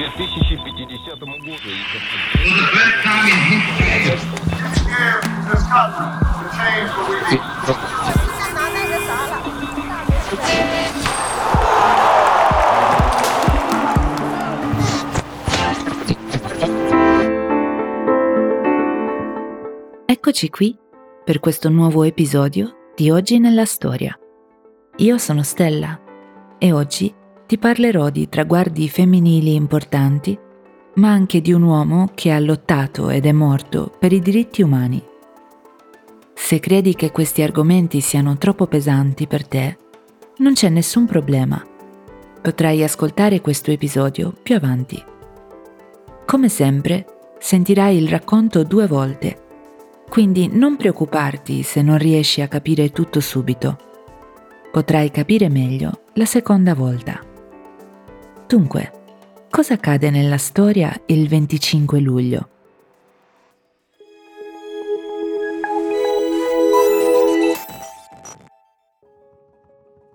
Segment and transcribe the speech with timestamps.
[0.00, 1.70] 2050 году.
[20.08, 20.76] Eccoci qui
[21.24, 24.18] per questo nuovo episodio di Oggi nella Storia.
[24.96, 26.00] Io sono Stella
[26.58, 27.14] e oggi
[27.51, 30.39] ti parlerò di traguardi femminili importanti,
[30.95, 35.03] ma anche di un uomo che ha lottato ed è morto per i diritti umani.
[36.33, 39.77] Se credi che questi argomenti siano troppo pesanti per te,
[40.37, 41.61] non c'è nessun problema.
[42.41, 45.03] Potrai ascoltare questo episodio più avanti.
[46.25, 47.05] Come sempre,
[47.37, 49.41] sentirai il racconto due volte,
[50.07, 53.77] quindi non preoccuparti se non riesci a capire tutto subito.
[54.71, 57.25] Potrai capire meglio la seconda volta.
[58.51, 58.91] Dunque,
[59.49, 62.49] cosa accade nella storia il 25 luglio?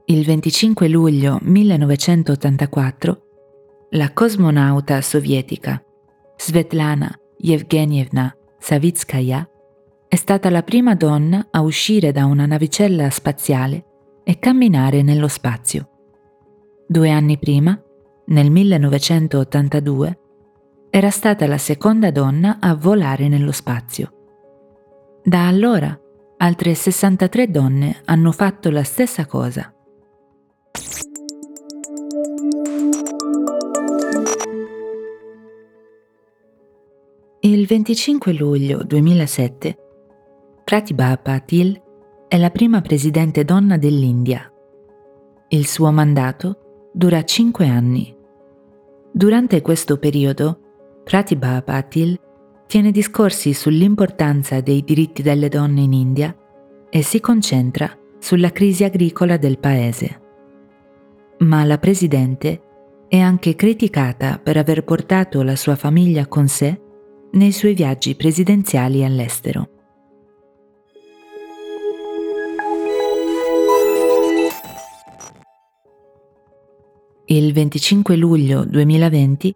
[0.04, 3.20] Il 25 luglio 1984,
[3.92, 5.82] la cosmonauta sovietica
[6.36, 9.48] Svetlana Yevgenievna Savitskaya
[10.08, 13.84] è stata la prima donna a uscire da una navicella spaziale
[14.24, 15.88] e camminare nello spazio.
[16.86, 17.80] Due anni prima,
[18.26, 20.18] nel 1982,
[20.90, 24.12] era stata la seconda donna a volare nello spazio.
[25.22, 25.98] Da allora,
[26.38, 29.72] altre 63 donne hanno fatto la stessa cosa.
[37.40, 39.78] Il 25 luglio 2007,
[40.64, 41.80] Pratibha Patil
[42.26, 44.52] è la prima presidente donna dell'India.
[45.48, 48.15] Il suo mandato dura cinque anni.
[49.16, 50.60] Durante questo periodo,
[51.02, 52.20] Pratibha Patil
[52.66, 56.36] tiene discorsi sull'importanza dei diritti delle donne in India
[56.90, 60.20] e si concentra sulla crisi agricola del paese.
[61.38, 62.60] Ma la Presidente
[63.08, 66.78] è anche criticata per aver portato la sua famiglia con sé
[67.30, 69.75] nei suoi viaggi presidenziali all'estero.
[77.28, 79.52] Il 25 luglio 2020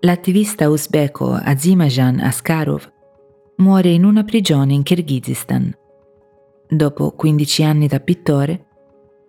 [0.00, 2.90] l'attivista uzbeko Azimajan Askarov
[3.58, 5.72] muore in una prigione in Kirghizistan.
[6.68, 8.66] Dopo 15 anni da pittore,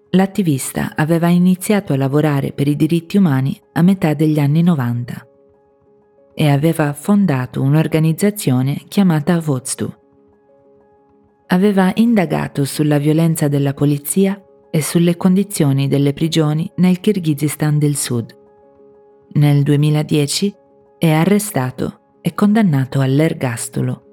[0.09, 5.27] l'attivista aveva iniziato a lavorare per i diritti umani a metà degli anni 90
[6.33, 9.93] e aveva fondato un'organizzazione chiamata Vozdu.
[11.45, 14.41] Aveva indagato sulla violenza della polizia
[14.77, 18.37] e sulle condizioni delle prigioni nel Kirghizistan del Sud.
[19.29, 20.53] Nel 2010
[20.99, 24.03] è arrestato e condannato all'ergastolo.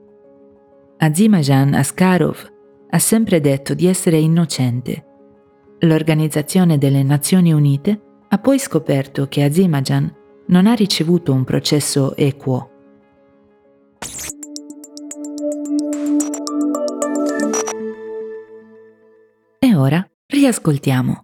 [0.97, 2.51] Azimajan Askarov
[2.89, 5.05] ha sempre detto di essere innocente.
[5.81, 10.11] L'Organizzazione delle Nazioni Unite ha poi scoperto che Azimajan
[10.47, 12.71] non ha ricevuto un processo equo.
[20.45, 21.23] Riascoltiamo.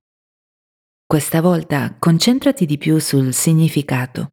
[1.04, 4.28] Questa volta concentrati di più sul significato.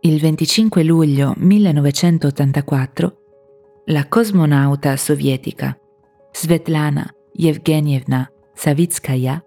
[0.00, 3.16] Il 25 luglio 1984
[3.88, 5.78] la cosmonauta sovietica
[6.32, 9.44] Svetlana Yevgenievna Savitskaya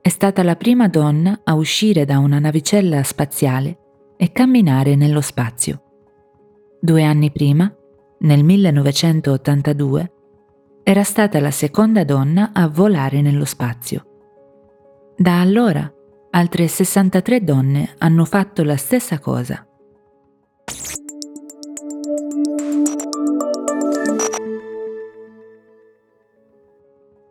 [0.00, 3.78] è stata la prima donna a uscire da una navicella spaziale
[4.16, 5.82] e camminare nello spazio.
[6.80, 7.74] Due anni prima,
[8.24, 10.12] nel 1982,
[10.82, 14.04] era stata la seconda donna a volare nello spazio.
[15.16, 15.90] Da allora,
[16.30, 19.66] altre 63 donne hanno fatto la stessa cosa.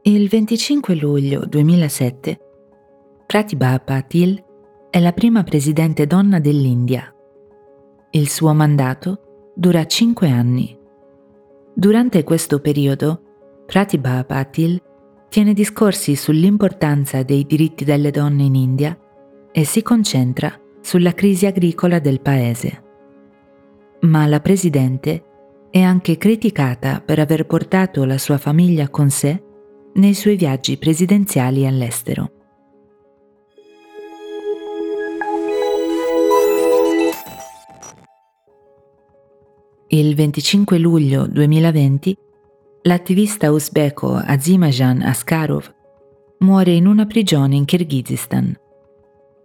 [0.06, 2.40] Il 25 luglio 2007,
[3.26, 4.44] Pratibha Patil
[4.90, 7.12] è la prima presidente donna dell'India.
[8.12, 10.82] Il suo mandato dura cinque anni.
[11.76, 13.22] Durante questo periodo,
[13.66, 14.80] Pratibha Patil
[15.30, 18.98] tiene discorsi sull'importanza dei diritti delle donne in India
[19.52, 22.84] e si concentra sulla crisi agricola del paese.
[24.02, 25.24] Ma la presidente
[25.72, 29.42] è anche criticata per aver portato la sua famiglia con sé
[29.94, 32.43] nei suoi viaggi presidenziali all'estero.
[39.94, 42.18] Il 25 luglio 2020
[42.82, 45.72] l'attivista uzbeko Azimajan Askarov
[46.40, 48.58] muore in una prigione in Kirghizistan.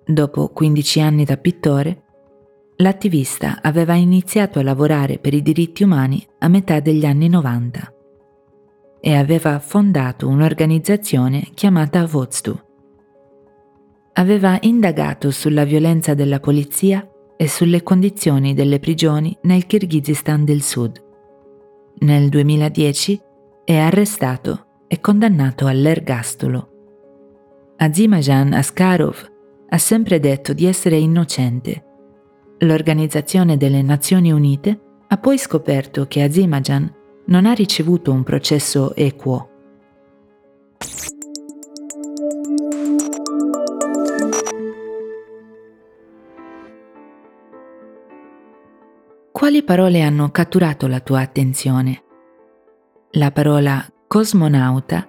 [0.07, 2.03] Dopo 15 anni da pittore,
[2.77, 7.93] l'attivista aveva iniziato a lavorare per i diritti umani a metà degli anni 90
[9.03, 12.59] e aveva fondato un'organizzazione chiamata Vodstu.
[14.15, 17.07] Aveva indagato sulla violenza della polizia
[17.41, 21.01] e sulle condizioni delle prigioni nel Kirghizistan del Sud.
[22.01, 23.21] Nel 2010
[23.65, 26.69] è arrestato e condannato all'ergastolo.
[27.77, 29.31] Azimajan Askarov
[29.69, 31.85] ha sempre detto di essere innocente.
[32.59, 36.93] L'Organizzazione delle Nazioni Unite ha poi scoperto che Azimajan
[37.27, 39.51] non ha ricevuto un processo equo.
[49.39, 52.03] Quali parole hanno catturato la tua attenzione?
[53.13, 55.09] La parola cosmonauta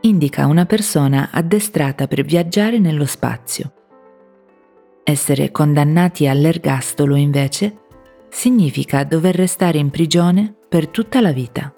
[0.00, 3.72] indica una persona addestrata per viaggiare nello spazio.
[5.04, 7.80] Essere condannati all'ergastolo, invece,
[8.30, 11.70] significa dover restare in prigione per tutta la vita.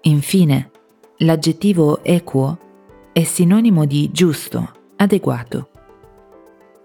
[0.00, 0.70] Infine,
[1.18, 2.58] l'aggettivo equo
[3.12, 5.68] è sinonimo di giusto, adeguato.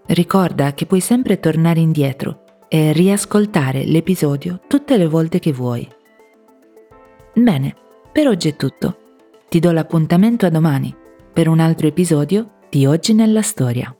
[0.06, 5.88] Ricorda che puoi sempre tornare indietro e riascoltare l'episodio tutte le volte che vuoi.
[7.34, 7.74] Bene,
[8.12, 8.98] per oggi è tutto.
[9.48, 10.94] Ti do l'appuntamento a domani
[11.32, 13.92] per un altro episodio di Oggi nella Storia.